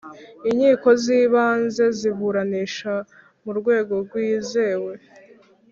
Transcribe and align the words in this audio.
Inkiko 0.49 0.89
z 1.03 1.05
Ibanze 1.21 1.83
ziburanisha 1.97 2.93
mu 3.43 3.51
rwego 3.59 3.93
rwizewe 4.03 4.93